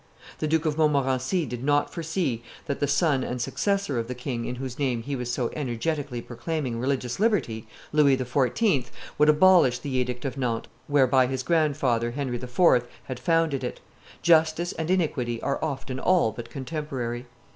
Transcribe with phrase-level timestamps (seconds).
[0.39, 4.45] The Duke of Montmorency did not foresee that the son and successor of the king
[4.45, 8.85] in whose name he was so energetically proclaiming religious liberty, Louis XIV.,
[9.19, 13.79] would abolish the edict of Nantes whereby his grandfather, Henry IV., had founded it.
[14.23, 17.27] Justice and iniquity are often all but contemporary.